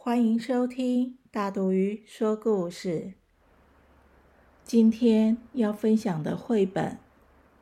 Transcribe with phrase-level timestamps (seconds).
[0.00, 3.14] 欢迎收听大肚鱼说故事。
[4.64, 6.98] 今天要分享的绘本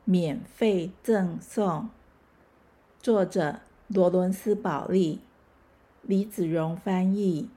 [0.05, 1.89] 免费赠送，
[3.01, 5.21] 作者罗伦斯·保利，
[6.03, 7.49] 李子荣翻译，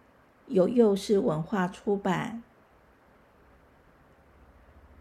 [0.47, 2.43] 由幼师文化出版。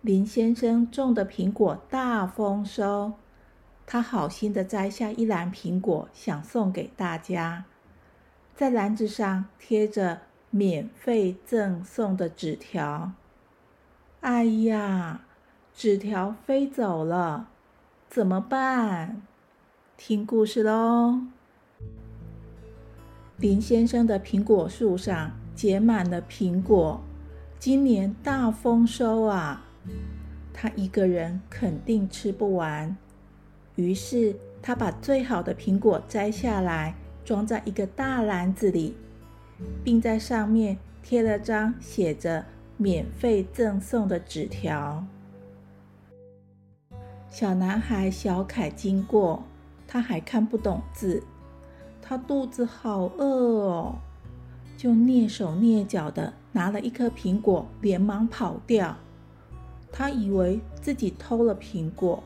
[0.02, 3.14] 林先生种的苹果大丰收，
[3.88, 7.66] 他好心的摘下一篮苹果，想送给大家。
[8.60, 13.14] 在篮子上贴着免费赠送的纸条。
[14.20, 15.22] 哎呀，
[15.74, 17.48] 纸条飞走了，
[18.10, 19.22] 怎么办？
[19.96, 21.22] 听故事喽。
[23.38, 27.00] 林先生的苹果树上结满了苹果，
[27.58, 29.64] 今年大丰收啊！
[30.54, 32.98] 他一个人肯定吃不完，
[33.76, 36.96] 于是他把最好的苹果摘下来。
[37.30, 38.96] 装在一个大篮子里，
[39.84, 42.44] 并在上面贴了张写着
[42.76, 45.06] “免费赠送”的纸条。
[47.30, 49.44] 小男孩小凯经过，
[49.88, 51.22] 他还看不懂字，
[52.02, 54.00] 他肚子好饿哦，
[54.76, 58.98] 就蹑手蹑脚的拿了一颗苹果，连忙跑掉。
[59.92, 62.24] 他以为自己偷了苹果。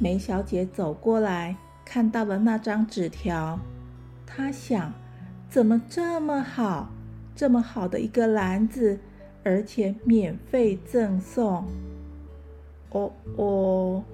[0.00, 1.56] 梅小姐走过来。
[1.84, 3.58] 看到了那张纸条，
[4.26, 4.92] 他想：
[5.50, 6.90] 怎么这么好，
[7.34, 8.98] 这么好的一个篮子，
[9.44, 11.66] 而且免费赠送？
[12.90, 14.04] 哦哦，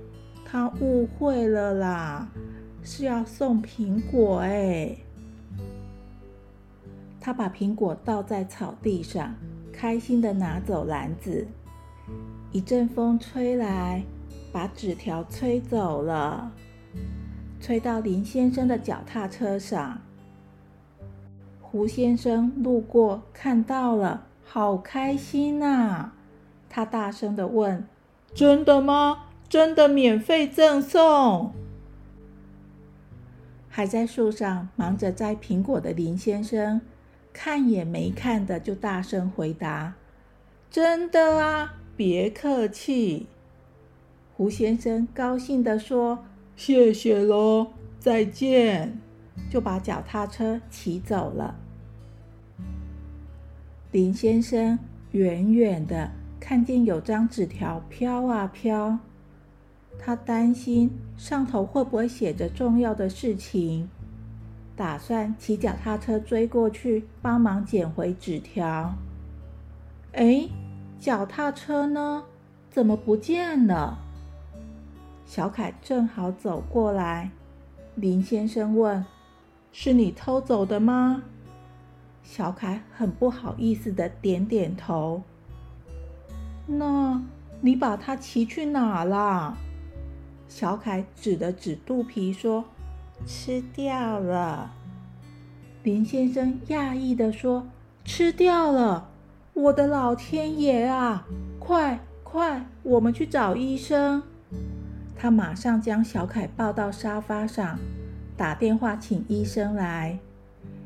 [0.45, 2.29] 他误会了啦，
[2.83, 4.97] 是要送苹果哎！
[7.21, 9.35] 他把苹果倒在草地上，
[9.73, 11.47] 开心的拿走篮子。
[12.51, 14.03] 一阵风吹来，
[14.51, 16.51] 把纸条吹走了。
[17.61, 20.01] 吹到林先生的脚踏车上，
[21.61, 26.13] 胡先生路过看到了，好开心呐！
[26.71, 27.87] 他大声的问
[28.33, 29.25] ：“真的吗？
[29.49, 31.53] 真的免费赠送？”
[33.69, 36.81] 还在树上忙着摘苹果的林先生，
[37.33, 39.95] 看也没看的就大声回答
[40.71, 43.27] ：“真的啊，别客气。”
[44.37, 46.25] 胡先生高兴的说。
[46.59, 47.69] 谢谢喽，
[48.01, 48.99] 再见！
[49.49, 51.55] 就把脚踏车骑走了。
[53.93, 54.77] 林先生
[55.13, 56.11] 远远的
[56.41, 58.99] 看见有张纸条飘啊飘，
[60.01, 63.89] 他担心上头会不会写着重要的事情，
[64.75, 68.97] 打算骑脚踏车追过去帮忙捡回纸条。
[70.11, 70.49] 哎，
[70.99, 72.25] 脚踏车呢？
[72.69, 74.08] 怎么不见了？
[75.29, 77.31] 小凯正好走过来，
[77.97, 79.05] 林先生问
[79.71, 81.23] ：“是你偷走的吗？”
[82.25, 85.23] 小凯很不好意思的点点头。
[86.67, 87.23] 那
[87.61, 89.59] 你把它骑去哪了？
[90.49, 92.65] 小凯指了指肚皮说
[93.27, 94.73] ：“吃掉了。”
[95.85, 97.67] 林先生讶异的说
[98.03, 99.11] ：“吃掉了！
[99.53, 101.27] 我的老天爷啊！
[101.59, 104.23] 快快，我们去找医生。”
[105.21, 107.77] 他马上将小凯抱到沙发上，
[108.37, 110.17] 打电话请医生来，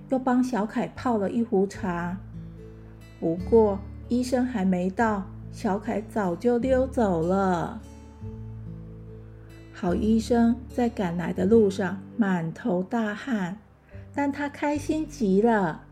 [0.08, 2.16] 又帮小凯泡了一壶茶。
[3.20, 7.78] 不过医生还没到，小凯早就溜走了。
[9.74, 13.58] 好医生在赶来的路上满头大汗，
[14.14, 15.82] 但他开心极了，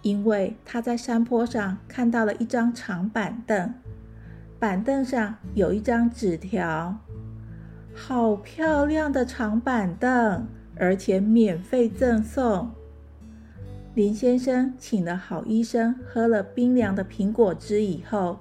[0.00, 3.74] 因为他在山坡上看到了一张长板凳，
[4.58, 6.96] 板凳上有一张纸条。
[7.94, 10.46] 好漂亮的长板凳，
[10.76, 12.70] 而且免费赠送。
[13.94, 18.38] 林先生请了好医生喝了冰凉的苹果汁以后，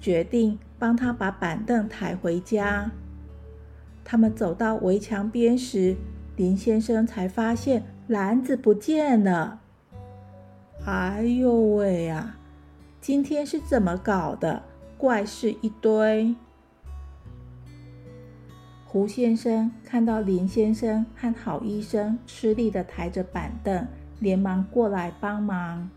[0.00, 2.90] 决定帮他把板凳抬回家。
[4.04, 5.96] 他们走到围墙边时，
[6.34, 9.60] 林先生才发现篮子不见了。
[10.84, 12.36] 哎呦喂呀！
[13.00, 14.64] 今天是怎么搞的？
[14.98, 16.34] 怪事一堆。
[18.92, 23.86] 胡先生看到林先生和郝医生吃力的抬着板凳，
[24.18, 25.88] 连忙过来帮忙。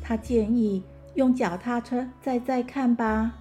[0.00, 0.82] 他建议
[1.14, 3.34] 用脚踏车再再看吧。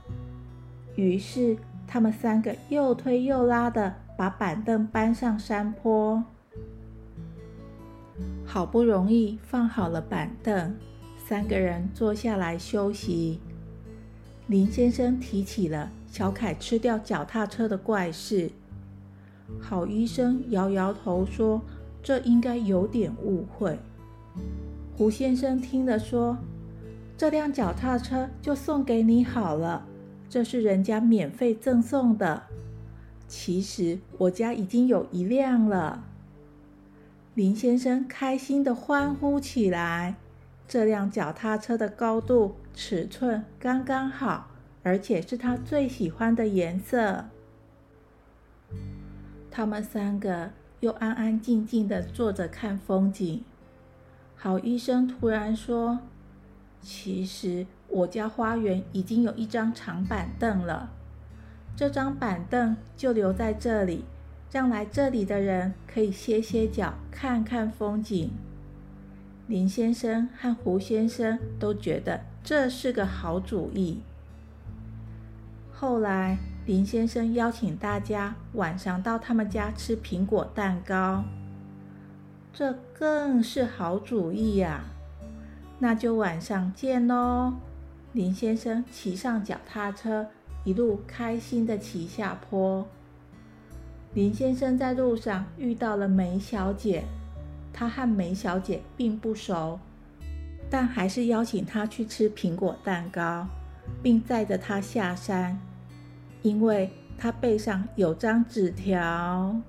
[0.97, 1.55] 于是
[1.87, 6.21] 他们三个又推又拉的把板凳搬上山坡。
[8.45, 10.75] 好不容易放好了板凳，
[11.25, 13.39] 三个人坐下来休息。
[14.47, 18.51] 林先生提起了小凯吃掉脚踏车的怪事。
[19.59, 21.61] 好医生摇摇头说
[22.01, 23.79] ：“这应该有点误会。”
[24.97, 26.37] 胡先生听了说
[27.17, 29.85] ：“这辆脚踏车就送给你好了，
[30.29, 32.43] 这是人家免费赠送的。
[33.27, 36.03] 其实我家已经有一辆了。”
[37.35, 40.15] 林先生开心地欢呼起来。
[40.67, 44.47] 这辆脚踏车的高度、尺寸刚刚好，
[44.81, 47.25] 而且是他最喜欢的颜色。
[49.55, 53.41] 他们三个又安安静静的坐着看风景。
[54.35, 55.99] 好医生突然说
[56.83, 60.91] ：“其实我家花园已经有一张长板凳了，
[61.73, 64.03] 这张板凳就留在这里，
[64.51, 68.33] 让来这里的人可以歇歇脚，看看风景。”
[69.47, 74.01] 林先生和胡先生都觉得这是个好主意。
[75.71, 76.37] 后来。
[76.65, 81.23] 林先生邀请大家晚上到他们家吃苹果蛋糕，
[82.51, 84.83] 这更是好主意呀！
[85.77, 87.53] 那就晚上见喽。
[88.13, 90.25] 林先生骑上脚踏车，
[90.63, 92.87] 一路开心的骑下坡。
[94.15, 97.03] 林先生在路上遇到了梅小姐，
[97.71, 99.79] 他和梅小姐并不熟，
[100.67, 103.45] 但还是邀请她去吃苹果蛋糕，
[104.01, 105.59] 并载着她下山。
[106.45, 109.59] 因为他背上有张纸条。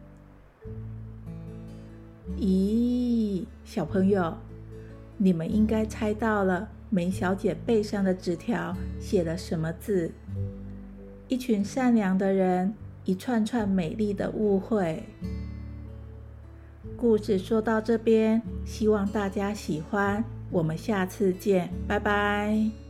[2.36, 4.36] 咦，小朋友，
[5.16, 10.12] 你们应该猜到了梅小姐背上的纸条写了什么字？
[11.28, 12.74] 一群善良的人，
[13.06, 15.04] 一串串美丽的误会。
[16.94, 20.22] 故事说到这边，希望大家喜欢。
[20.50, 22.85] 我们下次见，拜拜。